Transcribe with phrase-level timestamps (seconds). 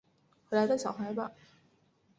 [0.49, 1.31] 回来带小孩吧